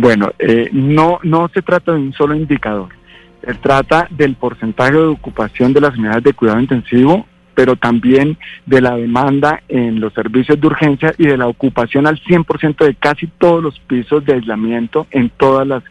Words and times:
Bueno, 0.00 0.30
eh, 0.38 0.70
no, 0.72 1.18
no 1.24 1.50
se 1.52 1.60
trata 1.60 1.90
de 1.90 1.98
un 1.98 2.12
solo 2.12 2.36
indicador. 2.36 2.90
Se 3.44 3.52
trata 3.54 4.06
del 4.10 4.36
porcentaje 4.36 4.92
de 4.92 5.06
ocupación 5.06 5.72
de 5.72 5.80
las 5.80 5.98
unidades 5.98 6.22
de 6.22 6.34
cuidado 6.34 6.60
intensivo, 6.60 7.26
pero 7.52 7.74
también 7.74 8.38
de 8.64 8.80
la 8.80 8.94
demanda 8.94 9.60
en 9.66 9.98
los 9.98 10.12
servicios 10.12 10.60
de 10.60 10.66
urgencia 10.68 11.12
y 11.18 11.26
de 11.26 11.36
la 11.36 11.48
ocupación 11.48 12.06
al 12.06 12.22
100% 12.22 12.86
de 12.86 12.94
casi 12.94 13.26
todos 13.26 13.60
los 13.60 13.80
pisos 13.80 14.24
de 14.24 14.34
aislamiento 14.34 15.08
en 15.10 15.30
todos 15.30 15.66
los 15.66 15.82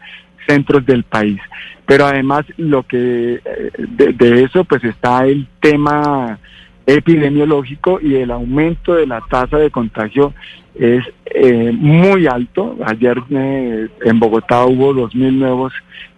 centros 0.46 0.86
del 0.86 1.02
país. 1.02 1.38
Pero 1.84 2.06
además 2.06 2.46
lo 2.56 2.84
que 2.84 3.42
eh, 3.44 3.70
de, 3.76 4.42
eso 4.42 4.64
pues 4.64 4.84
está 4.84 5.26
el 5.26 5.46
tema 5.60 6.38
epidemiológico 6.86 8.00
y 8.00 8.14
el 8.14 8.30
aumento 8.30 8.94
de 8.94 9.06
la 9.06 9.20
tasa 9.28 9.58
de 9.58 9.70
contagio 9.70 10.32
es 10.78 11.04
eh, 11.26 11.72
muy 11.72 12.26
alto. 12.26 12.76
Ayer 12.84 13.18
eh, 13.30 13.88
en 14.04 14.20
Bogotá 14.20 14.64
hubo 14.64 14.94
2.000 14.94 15.32
nuevos 15.32 15.72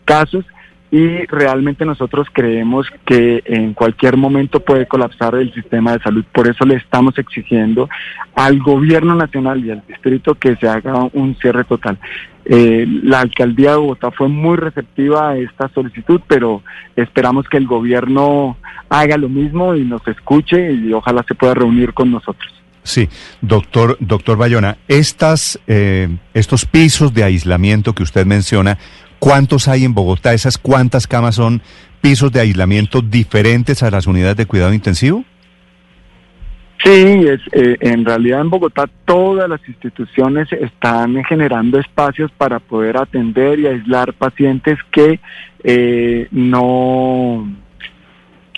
casos 0.05 0.45
y 0.93 1.25
realmente 1.27 1.85
nosotros 1.85 2.27
creemos 2.33 2.87
que 3.05 3.43
en 3.47 3.75
cualquier 3.75 4.17
momento 4.17 4.61
puede 4.61 4.87
colapsar 4.87 5.37
el 5.37 5.53
sistema 5.55 5.93
de 5.93 6.01
salud. 6.01 6.25
Por 6.33 6.49
eso 6.49 6.65
le 6.65 6.75
estamos 6.77 7.17
exigiendo 7.17 7.89
al 8.35 8.59
gobierno 8.59 9.15
nacional 9.15 9.65
y 9.65 9.71
al 9.71 9.83
distrito 9.87 10.35
que 10.35 10.57
se 10.57 10.69
haga 10.69 11.09
un 11.13 11.37
cierre 11.37 11.65
total. 11.65 11.99
Eh, 12.45 12.87
la 13.05 13.21
alcaldía 13.21 13.73
de 13.73 13.77
Bogotá 13.77 14.11
fue 14.11 14.29
muy 14.29 14.57
receptiva 14.57 15.31
a 15.31 15.37
esta 15.37 15.69
solicitud, 15.69 16.21
pero 16.27 16.63
esperamos 16.97 17.49
que 17.49 17.59
el 17.59 17.67
gobierno 17.67 18.57
haga 18.89 19.17
lo 19.17 19.29
mismo 19.29 19.77
y 19.77 19.85
nos 19.85 20.07
escuche 20.09 20.73
y 20.73 20.93
ojalá 20.93 21.23
se 21.29 21.37
pueda 21.37 21.55
reunir 21.55 21.95
con 21.95 22.11
nosotros. 22.11 22.60
Sí, 22.83 23.09
doctor, 23.43 23.97
doctor 24.01 24.39
Bayona, 24.39 24.79
estas, 24.89 25.61
eh, 25.67 26.09
estos 26.33 26.65
pisos 26.65 27.13
de 27.13 27.25
aislamiento 27.25 27.95
que 27.95 28.03
usted 28.03 28.25
menciona, 28.25 28.79
¿cuántos 29.19 29.69
hay 29.69 29.85
en 29.85 29.95
Bogotá? 29.95 30.33
¿Esas 30.33 30.57
cuántas 30.57 31.07
camas 31.07 31.35
son 31.35 31.63
pisos 32.01 32.33
de 32.33 32.41
aislamiento 32.41 33.03
diferentes 33.03 33.83
a 33.83 33.91
las 33.91 34.07
unidades 34.07 34.37
de 34.37 34.47
cuidado 34.47 34.73
intensivo? 34.73 35.25
Sí, 36.83 36.91
es, 36.91 37.41
eh, 37.53 37.77
en 37.81 38.07
realidad 38.07 38.41
en 38.41 38.49
Bogotá 38.49 38.89
todas 39.05 39.49
las 39.49 39.61
instituciones 39.69 40.51
están 40.51 41.23
generando 41.25 41.79
espacios 41.79 42.31
para 42.33 42.59
poder 42.59 42.97
atender 42.97 43.61
y 43.61 43.67
aislar 43.67 44.15
pacientes 44.15 44.79
que 44.91 45.21
eh, 45.63 46.27
no 46.31 47.47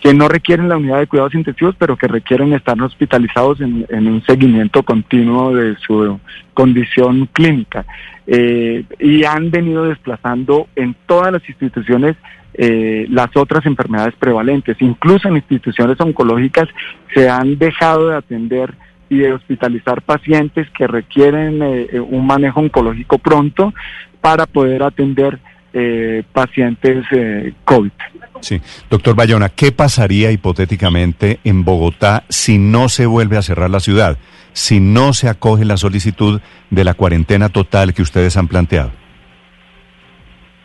que 0.02 0.12
no 0.12 0.28
requieren 0.28 0.68
la 0.68 0.76
unidad 0.76 0.98
de 0.98 1.06
cuidados 1.06 1.34
intensivos, 1.34 1.76
pero 1.78 1.96
que 1.96 2.08
requieren 2.08 2.52
estar 2.54 2.80
hospitalizados 2.82 3.60
en, 3.60 3.86
un 3.88 4.22
seguimiento 4.26 4.82
continuo 4.82 5.54
de 5.54 5.76
su 5.76 6.18
condición 6.54 7.28
clínica. 7.32 7.86
Eh, 8.26 8.84
y 8.98 9.22
han 9.22 9.52
venido 9.52 9.84
desplazando 9.84 10.66
en 10.74 10.96
todas 11.06 11.32
las 11.32 11.48
instituciones 11.48 12.16
eh, 12.54 13.06
las 13.10 13.28
otras 13.36 13.64
enfermedades 13.64 14.14
prevalentes. 14.18 14.76
Incluso 14.80 15.28
en 15.28 15.36
instituciones 15.36 16.00
oncológicas 16.00 16.68
se 17.14 17.30
han 17.30 17.56
dejado 17.56 18.08
de 18.08 18.16
atender 18.16 18.74
y 19.08 19.18
de 19.18 19.32
hospitalizar 19.32 20.02
pacientes 20.02 20.68
que 20.70 20.88
requieren 20.88 21.62
eh, 21.62 22.00
un 22.00 22.26
manejo 22.26 22.58
oncológico 22.58 23.18
pronto 23.18 23.72
para 24.20 24.46
poder 24.46 24.82
atender 24.82 25.38
pacientes 26.32 27.04
COVID. 27.64 27.92
Sí. 28.40 28.60
Doctor 28.90 29.14
Bayona, 29.14 29.48
¿qué 29.48 29.72
pasaría 29.72 30.30
hipotéticamente 30.30 31.40
en 31.44 31.64
Bogotá 31.64 32.24
si 32.28 32.58
no 32.58 32.88
se 32.88 33.06
vuelve 33.06 33.38
a 33.38 33.42
cerrar 33.42 33.70
la 33.70 33.80
ciudad, 33.80 34.18
si 34.52 34.80
no 34.80 35.12
se 35.12 35.28
acoge 35.28 35.64
la 35.64 35.76
solicitud 35.76 36.40
de 36.70 36.84
la 36.84 36.94
cuarentena 36.94 37.48
total 37.48 37.94
que 37.94 38.02
ustedes 38.02 38.36
han 38.36 38.48
planteado? 38.48 39.01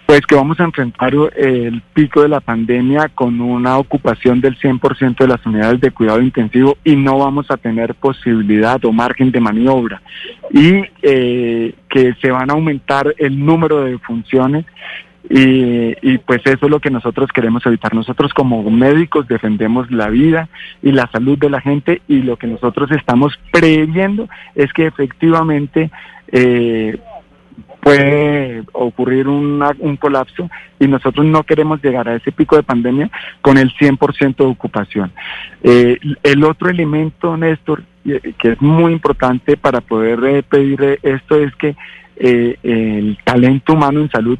Pues 0.07 0.25
que 0.25 0.35
vamos 0.35 0.57
a 0.61 0.63
enfrentar 0.63 1.13
el 1.35 1.81
pico 1.93 2.21
de 2.21 2.29
la 2.29 2.39
pandemia 2.39 3.09
con 3.09 3.41
una 3.41 3.77
ocupación 3.77 4.39
del 4.39 4.57
100% 4.57 5.17
de 5.17 5.27
las 5.27 5.45
unidades 5.45 5.81
de 5.81 5.91
cuidado 5.91 6.21
intensivo 6.21 6.77
y 6.85 6.95
no 6.95 7.17
vamos 7.17 7.51
a 7.51 7.57
tener 7.57 7.93
posibilidad 7.93 8.83
o 8.85 8.93
margen 8.93 9.31
de 9.31 9.41
maniobra. 9.41 10.01
Y 10.49 10.81
eh, 11.01 11.75
que 11.89 12.13
se 12.21 12.31
van 12.31 12.49
a 12.49 12.53
aumentar 12.53 13.13
el 13.17 13.37
número 13.45 13.83
de 13.83 13.97
funciones 13.99 14.65
y, 15.29 16.17
pues 16.19 16.39
eso 16.45 16.67
es 16.67 16.71
lo 16.71 16.79
que 16.79 16.89
nosotros 16.89 17.29
queremos 17.33 17.65
evitar. 17.65 17.93
Nosotros 17.93 18.33
como 18.33 18.63
médicos 18.71 19.27
defendemos 19.27 19.91
la 19.91 20.07
vida 20.07 20.47
y 20.81 20.93
la 20.93 21.09
salud 21.11 21.37
de 21.37 21.49
la 21.49 21.59
gente 21.59 22.01
y 22.07 22.21
lo 22.21 22.37
que 22.37 22.47
nosotros 22.47 22.91
estamos 22.91 23.37
previendo 23.51 24.29
es 24.55 24.71
que 24.71 24.85
efectivamente 24.85 25.91
eh, 26.31 26.97
puede 27.87 28.63
ocurrir 28.73 29.27
un 29.27 29.97
colapso 29.99 30.49
y 30.79 30.87
nosotros 30.87 31.25
no 31.25 31.43
queremos 31.43 31.81
llegar 31.81 32.09
a 32.09 32.15
ese 32.15 32.31
pico 32.31 32.55
de 32.55 32.63
pandemia 32.63 33.09
con 33.41 33.57
el 33.57 33.73
100% 33.73 34.35
de 34.35 34.45
ocupación. 34.45 35.11
Eh, 35.63 35.97
el 36.23 36.43
otro 36.43 36.69
elemento, 36.69 37.37
Néstor, 37.37 37.83
que 38.03 38.51
es 38.51 38.61
muy 38.61 38.91
importante 38.91 39.57
para 39.57 39.81
poder 39.81 40.23
eh, 40.25 40.43
pedir 40.43 40.99
esto 41.01 41.35
es 41.35 41.55
que 41.55 41.75
el 42.17 43.17
talento 43.23 43.73
humano 43.73 44.01
en 44.01 44.09
salud 44.09 44.39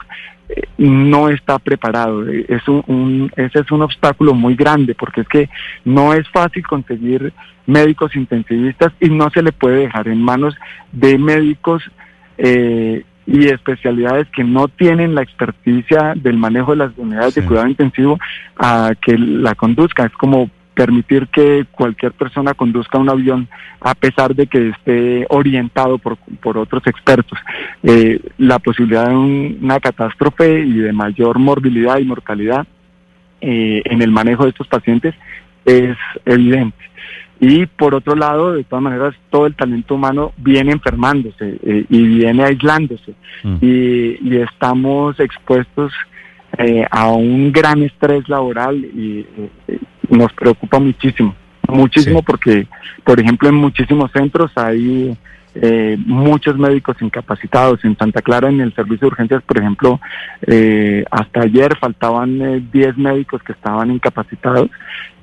no 0.78 1.30
está 1.30 1.59
preparado. 1.59 2.28
Es 2.28 2.68
un, 2.68 3.31
ese 3.36 3.59
es 3.59 3.72
un 3.72 3.81
obstáculo 3.81 4.34
muy 4.34 4.56
grande 4.56 4.96
porque 4.96 5.22
es 5.22 5.28
que 5.28 5.50
no 5.86 6.13
es 6.13 6.28
fácil 6.30 6.66
conseguir 6.66 7.34
médicos 7.66 8.16
intensivistas 8.16 8.94
y 9.00 9.09
no 9.09 9.30
se 9.30 9.41
le 9.41 9.52
puede 9.52 9.81
dejar 9.81 10.07
en 10.07 10.22
manos 10.22 10.56
de 10.91 11.18
médicos 11.18 11.84
eh, 12.38 13.03
y 13.28 13.50
especialidades 13.50 14.28
que 14.30 14.44
no 14.44 14.70
tienen 14.70 15.14
la 15.14 15.22
experticia 15.22 16.14
del 16.16 16.38
manejo 16.38 16.72
de 16.72 16.78
las 16.78 16.92
unidades 16.98 17.36
de 17.36 17.44
cuidado 17.46 17.68
intensivo 17.68 18.18
a 18.56 18.94
que 19.00 19.18
la 19.18 19.54
conduzca. 19.54 20.06
Es 20.06 20.14
como 20.14 20.50
permitir 20.74 21.28
que 21.28 21.66
cualquier 21.72 22.14
persona 22.14 22.54
conduzca 22.54 23.00
un 23.00 23.10
avión 23.10 23.50
a 23.82 23.96
pesar 23.96 24.34
de 24.34 24.48
que 24.48 24.70
esté 24.70 25.26
orientado 25.30 25.98
por, 25.98 26.18
por 26.40 26.58
otros 26.58 26.86
expertos. 26.86 27.38
Eh, 27.84 28.22
la 28.38 28.60
posibilidad 28.60 29.10
de 29.10 29.16
una 29.16 29.80
catástrofe 29.80 30.62
y 30.62 30.78
de 30.78 30.94
mayor 30.94 31.38
morbilidad 31.40 31.98
y 31.98 32.06
mortalidad 32.06 32.66
eh, 33.42 33.82
en 33.86 34.02
el 34.02 34.12
manejo 34.12 34.44
de 34.44 34.52
estos 34.52 34.68
pacientes 34.68 35.16
es 35.66 35.98
evidente. 36.26 36.78
Y 37.40 37.66
por 37.68 37.94
otro 37.94 38.16
lado, 38.16 38.53
de 38.53 38.64
todas 38.64 38.84
maneras, 38.84 39.16
todo 39.30 39.46
el 39.46 39.56
talento 39.56 39.96
humano 39.96 40.34
viene 40.38 40.72
enfermándose 40.72 41.59
eh, 41.64 41.86
y 41.88 42.08
viene 42.08 42.44
aislándose 42.44 43.14
mm. 43.44 43.58
y, 43.62 44.18
y, 44.22 44.38
estamos 44.38 45.20
expuestos 45.20 45.94
a 46.90 47.12
un 47.12 47.52
gran 47.52 47.84
estrés 47.84 48.28
laboral 48.28 48.78
y 48.78 49.28
nos 50.09 50.34
preocupa 50.34 50.80
muchísimo, 50.80 51.36
muchísimo 51.68 52.24
porque, 52.24 52.68
por 53.03 53.20
ejemplo, 53.20 53.50
en 53.50 53.56
muchísimos 53.56 54.12
centros 54.12 54.52
hay 54.56 55.16
eh, 55.56 55.98
muchos 56.06 56.58
médicos 56.58 56.98
incapacitados. 57.02 57.84
En 57.84 57.98
Santa 57.98 58.22
Clara, 58.22 58.50
en 58.50 58.62
el 58.62 58.74
servicio 58.75 59.02
de 59.02 59.08
urgencias, 59.08 59.44
por 59.44 59.58
ejemplo, 59.58 60.00
eh, 60.46 61.04
hasta 61.09 61.42
ayer 61.42 61.75
faltaban 61.78 62.69
10 62.72 62.88
eh, 62.88 62.94
médicos 62.98 63.42
que 63.44 63.54
estaban 63.54 63.92
incapacitados 63.92 64.69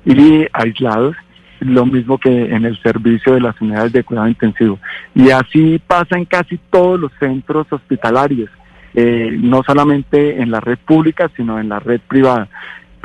y 0.05 0.45
aislados 0.51 1.15
lo 1.59 1.85
mismo 1.85 2.17
que 2.17 2.53
en 2.53 2.65
el 2.65 2.81
servicio 2.81 3.33
de 3.33 3.41
las 3.41 3.59
unidades 3.61 3.93
de 3.93 4.03
cuidado 4.03 4.27
intensivo. 4.27 4.79
Y 5.13 5.29
así 5.31 5.79
pasa 5.85 6.17
en 6.17 6.25
casi 6.25 6.57
todos 6.69 6.99
los 6.99 7.11
centros 7.19 7.67
hospitalarios, 7.71 8.49
no 8.93 9.61
solamente 9.63 10.41
en 10.41 10.51
la 10.51 10.59
red 10.59 10.77
pública, 10.77 11.29
sino 11.35 11.59
en 11.59 11.69
la 11.69 11.79
red 11.79 11.99
privada. 12.07 12.47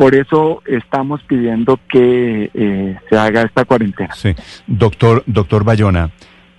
Por 0.00 0.14
eso 0.14 0.62
estamos 0.64 1.22
pidiendo 1.24 1.78
que 1.86 2.50
eh, 2.54 2.96
se 3.10 3.18
haga 3.18 3.42
esta 3.42 3.66
cuarentena. 3.66 4.14
Sí, 4.14 4.34
doctor, 4.66 5.22
doctor 5.26 5.62
Bayona, 5.62 6.08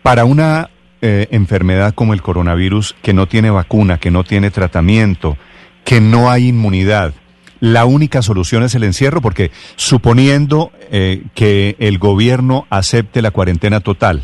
para 0.03 0.25
una 0.25 0.69
eh, 1.01 1.27
enfermedad 1.31 1.95
como 1.95 2.13
el 2.13 2.21
coronavirus 2.21 2.95
que 3.01 3.13
no 3.13 3.25
tiene 3.25 3.49
vacuna, 3.49 3.97
que 3.97 4.11
no 4.11 4.23
tiene 4.23 4.51
tratamiento, 4.51 5.37
que 5.83 6.01
no 6.01 6.29
hay 6.29 6.49
inmunidad, 6.49 7.15
la 7.61 7.85
única 7.85 8.21
solución 8.21 8.63
es 8.63 8.75
el 8.75 8.83
encierro, 8.83 9.21
porque 9.21 9.51
suponiendo 9.77 10.71
eh, 10.91 11.23
que 11.35 11.77
el 11.79 11.99
gobierno 11.99 12.65
acepte 12.69 13.21
la 13.21 13.31
cuarentena 13.31 13.79
total, 13.79 14.23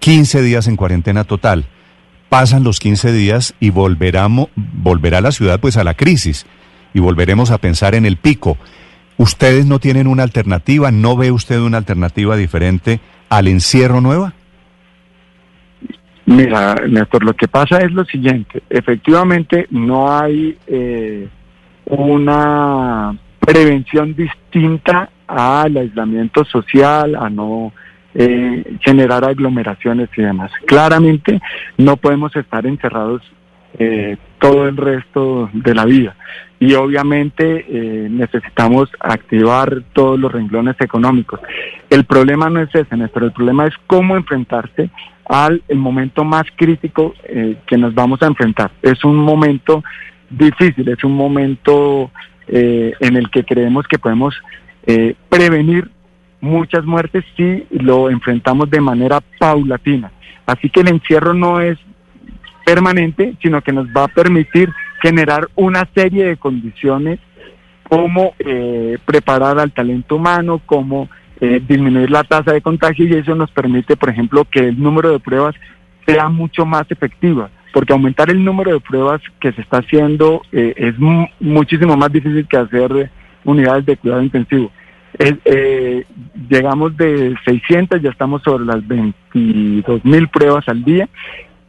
15 0.00 0.42
días 0.42 0.66
en 0.66 0.76
cuarentena 0.76 1.24
total, 1.24 1.64
pasan 2.28 2.64
los 2.64 2.80
15 2.80 3.12
días 3.12 3.54
y 3.60 3.70
volverá, 3.70 4.26
volverá 4.56 5.20
la 5.20 5.30
ciudad 5.30 5.60
pues 5.60 5.76
a 5.76 5.84
la 5.84 5.94
crisis 5.94 6.44
y 6.92 6.98
volveremos 6.98 7.52
a 7.52 7.58
pensar 7.58 7.94
en 7.94 8.04
el 8.04 8.16
pico. 8.16 8.58
¿Ustedes 9.16 9.64
no 9.64 9.78
tienen 9.78 10.08
una 10.08 10.24
alternativa? 10.24 10.90
¿No 10.90 11.16
ve 11.16 11.30
usted 11.30 11.60
una 11.60 11.78
alternativa 11.78 12.36
diferente 12.36 12.98
al 13.28 13.46
encierro 13.46 14.00
nueva? 14.00 14.34
Mira, 16.26 16.74
Néstor, 16.88 17.24
lo 17.24 17.34
que 17.34 17.46
pasa 17.46 17.78
es 17.78 17.92
lo 17.92 18.04
siguiente. 18.04 18.62
Efectivamente, 18.70 19.68
no 19.70 20.12
hay 20.12 20.56
eh, 20.66 21.28
una 21.86 23.16
prevención 23.40 24.14
distinta 24.14 25.10
al 25.26 25.76
aislamiento 25.76 26.44
social, 26.44 27.14
a 27.16 27.28
no 27.28 27.72
eh, 28.14 28.76
generar 28.80 29.24
aglomeraciones 29.24 30.08
y 30.16 30.22
demás. 30.22 30.50
Claramente, 30.66 31.40
no 31.78 31.96
podemos 31.96 32.34
estar 32.36 32.66
encerrados 32.66 33.22
eh, 33.78 34.16
todo 34.38 34.68
el 34.68 34.76
resto 34.76 35.48
de 35.52 35.74
la 35.74 35.84
vida. 35.86 36.14
Y 36.60 36.74
obviamente 36.74 37.64
eh, 37.68 38.08
necesitamos 38.10 38.88
activar 39.00 39.82
todos 39.94 40.20
los 40.20 40.30
renglones 40.30 40.76
económicos. 40.80 41.40
El 41.88 42.04
problema 42.04 42.50
no 42.50 42.60
es 42.60 42.72
ese, 42.74 42.96
Néstor, 42.96 43.24
el 43.24 43.32
problema 43.32 43.66
es 43.66 43.74
cómo 43.86 44.16
enfrentarse 44.16 44.90
al 45.24 45.62
momento 45.74 46.22
más 46.22 46.44
crítico 46.54 47.14
eh, 47.24 47.56
que 47.66 47.78
nos 47.78 47.94
vamos 47.94 48.22
a 48.22 48.26
enfrentar. 48.26 48.70
Es 48.82 49.02
un 49.04 49.16
momento 49.16 49.82
difícil, 50.32 50.88
es 50.88 51.02
un 51.04 51.14
momento 51.14 52.10
eh, 52.48 52.92
en 53.00 53.16
el 53.16 53.30
que 53.30 53.44
creemos 53.44 53.86
que 53.86 53.98
podemos 53.98 54.34
eh, 54.86 55.14
prevenir 55.28 55.90
muchas 56.40 56.84
muertes 56.84 57.24
si 57.36 57.64
lo 57.70 58.10
enfrentamos 58.10 58.68
de 58.70 58.80
manera 58.80 59.20
paulatina. 59.38 60.10
Así 60.46 60.68
que 60.70 60.80
el 60.80 60.88
encierro 60.88 61.34
no 61.34 61.60
es 61.60 61.78
permanente, 62.64 63.34
sino 63.40 63.62
que 63.62 63.72
nos 63.72 63.86
va 63.88 64.04
a 64.04 64.08
permitir 64.08 64.70
generar 65.00 65.48
una 65.54 65.88
serie 65.94 66.24
de 66.24 66.36
condiciones 66.36 67.18
como 67.88 68.34
eh, 68.38 68.98
preparar 69.04 69.58
al 69.58 69.72
talento 69.72 70.16
humano, 70.16 70.60
como 70.64 71.08
eh, 71.40 71.60
disminuir 71.66 72.10
la 72.10 72.24
tasa 72.24 72.52
de 72.52 72.62
contagio 72.62 73.06
y 73.06 73.14
eso 73.14 73.34
nos 73.34 73.50
permite, 73.50 73.96
por 73.96 74.10
ejemplo, 74.10 74.44
que 74.44 74.60
el 74.60 74.80
número 74.80 75.10
de 75.10 75.18
pruebas 75.18 75.54
sea 76.06 76.28
mucho 76.28 76.64
más 76.64 76.90
efectiva, 76.90 77.50
porque 77.72 77.92
aumentar 77.92 78.30
el 78.30 78.44
número 78.44 78.72
de 78.72 78.80
pruebas 78.80 79.20
que 79.40 79.52
se 79.52 79.60
está 79.60 79.78
haciendo 79.78 80.42
eh, 80.52 80.74
es 80.76 80.94
muchísimo 81.40 81.96
más 81.96 82.12
difícil 82.12 82.46
que 82.46 82.56
hacer 82.56 83.10
unidades 83.44 83.86
de 83.86 83.96
cuidado 83.96 84.22
intensivo. 84.22 84.70
llegamos 86.48 86.96
de 86.96 87.34
600, 87.44 88.00
ya 88.02 88.10
estamos 88.10 88.42
sobre 88.42 88.64
las 88.64 88.86
22 88.86 90.04
mil 90.04 90.28
pruebas 90.28 90.68
al 90.68 90.84
día 90.84 91.08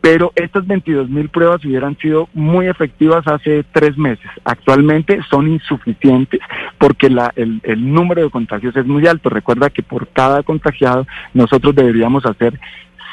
pero 0.04 0.34
estas 0.36 0.68
22 0.68 1.10
mil 1.10 1.30
pruebas 1.30 1.64
hubieran 1.64 1.98
sido 1.98 2.28
muy 2.34 2.68
efectivas 2.68 3.26
hace 3.26 3.64
tres 3.72 3.98
meses. 3.98 4.30
Actualmente 4.44 5.22
son 5.30 5.48
insuficientes 5.48 6.42
porque 6.78 7.10
la, 7.10 7.32
el, 7.38 7.62
número 7.94 8.22
de 8.22 8.30
contagios 8.30 8.76
es 8.76 8.86
muy 8.86 9.08
alto. 9.08 9.30
Recuerda 9.30 9.70
que 9.70 9.82
por 9.82 10.10
cada 10.10 10.44
contagiado 10.44 11.08
nosotros 11.34 11.74
deberíamos 11.74 12.26
hacer 12.26 12.60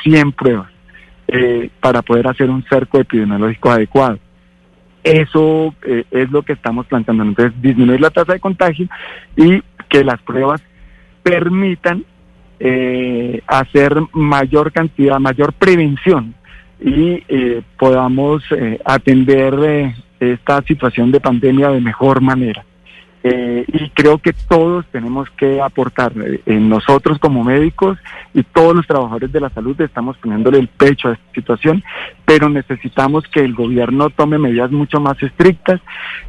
100 0.02 0.32
pruebas 0.32 0.68
eh, 1.32 1.70
para 1.80 2.02
poder 2.02 2.26
hacer 2.28 2.50
un 2.50 2.64
cerco 2.64 2.98
epidemiológico 2.98 3.70
adecuado. 3.70 4.18
Eso 5.02 5.74
eh, 5.82 6.04
es 6.10 6.30
lo 6.30 6.42
que 6.42 6.52
estamos 6.52 6.86
planteando. 6.86 7.22
Entonces, 7.22 7.60
disminuir 7.62 8.00
la 8.00 8.10
tasa 8.10 8.34
de 8.34 8.40
contagio 8.40 8.88
y 9.36 9.62
que 9.88 10.04
las 10.04 10.20
pruebas 10.22 10.62
permitan 11.22 12.04
eh, 12.58 13.40
hacer 13.46 13.96
mayor 14.12 14.70
cantidad, 14.70 15.18
mayor 15.18 15.54
prevención 15.54 16.34
y 16.78 17.22
eh, 17.28 17.62
podamos 17.78 18.42
eh, 18.50 18.78
atender 18.84 19.94
esta 20.18 20.62
situación 20.62 21.10
de 21.10 21.20
pandemia 21.20 21.70
de 21.70 21.80
mejor 21.80 22.20
manera. 22.20 22.64
Y 23.22 23.90
creo 23.90 24.18
que 24.18 24.32
todos 24.32 24.86
tenemos 24.92 25.28
que 25.30 25.60
aportar, 25.60 26.12
nosotros 26.46 27.18
como 27.18 27.44
médicos 27.44 27.98
y 28.32 28.42
todos 28.42 28.74
los 28.74 28.86
trabajadores 28.86 29.30
de 29.30 29.40
la 29.40 29.50
salud 29.50 29.78
estamos 29.80 30.16
poniéndole 30.16 30.58
el 30.58 30.68
pecho 30.68 31.08
a 31.08 31.12
esta 31.12 31.34
situación, 31.34 31.84
pero 32.24 32.48
necesitamos 32.48 33.24
que 33.28 33.40
el 33.40 33.54
gobierno 33.54 34.08
tome 34.08 34.38
medidas 34.38 34.70
mucho 34.70 35.00
más 35.00 35.22
estrictas, 35.22 35.80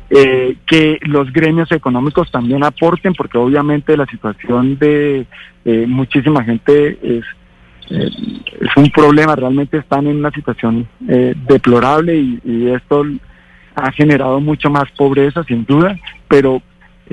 que 0.09 0.99
los 1.03 1.31
gremios 1.31 1.71
económicos 1.71 2.29
también 2.29 2.63
aporten, 2.63 3.13
porque 3.13 3.37
obviamente 3.37 3.95
la 3.95 4.05
situación 4.07 4.77
de 4.77 5.25
muchísima 5.87 6.43
gente 6.43 6.97
es 7.01 7.23
eh, 7.91 8.09
es 8.61 8.77
un 8.77 8.89
problema, 8.89 9.35
realmente 9.35 9.77
están 9.77 10.07
en 10.07 10.17
una 10.17 10.31
situación 10.31 10.87
eh, 11.09 11.33
deplorable 11.47 12.15
y, 12.15 12.67
esto 12.71 13.03
ha 13.75 13.91
generado 13.91 14.39
mucho 14.39 14.69
más 14.69 14.89
pobreza, 14.91 15.43
sin 15.43 15.65
duda, 15.65 15.97
pero 16.27 16.61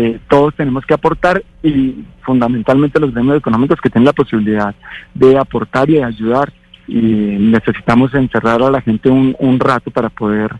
eh, 0.00 0.18
todos 0.28 0.54
tenemos 0.54 0.86
que 0.86 0.94
aportar 0.94 1.42
y 1.62 2.04
fundamentalmente 2.22 3.00
los 3.00 3.12
gremios 3.12 3.38
económicos 3.38 3.80
que 3.80 3.90
tienen 3.90 4.06
la 4.06 4.12
posibilidad 4.12 4.74
de 5.12 5.36
aportar 5.36 5.90
y 5.90 5.94
de 5.94 6.04
ayudar 6.04 6.52
y 6.86 7.02
necesitamos 7.02 8.14
encerrar 8.14 8.62
a 8.62 8.70
la 8.70 8.80
gente 8.80 9.10
un, 9.10 9.36
un 9.40 9.58
rato 9.60 9.90
para 9.90 10.08
poder 10.08 10.54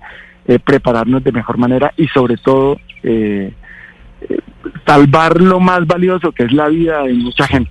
prepararnos 0.65 1.23
de 1.23 1.33
mejor 1.33 1.59
manera 1.59 1.93
y 1.97 2.09
sobre 2.09 2.37
todo 2.39 2.79
salvar 4.87 5.41
lo 5.41 5.61
más 5.61 5.87
valioso 5.87 6.33
que 6.33 6.45
es 6.45 6.53
la 6.53 6.69
vida 6.69 7.03
de 7.03 7.15
mucha 7.15 7.47
gente. 7.47 7.71